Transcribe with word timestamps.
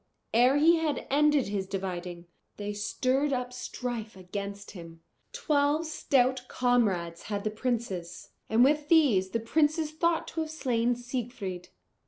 ere 0.33 0.57
he 0.57 0.77
had 0.77 1.05
ended 1.11 1.47
his 1.49 1.67
dividing, 1.67 2.25
they 2.57 2.73
stirred 2.73 3.31
up 3.31 3.53
strife 3.53 4.17
against 4.17 4.71
him. 4.71 5.01
Twelve 5.31 5.85
stout 5.85 6.41
comrades 6.47 7.21
had 7.29 7.43
the 7.43 7.51
princes, 7.51 8.29
and 8.49 8.63
with 8.63 8.87
these 8.87 9.29
the 9.29 9.39
princes 9.39 9.91
thought 9.91 10.27
to 10.29 10.39
have 10.41 10.49
slain 10.49 10.95
Siegfried. 10.95 11.69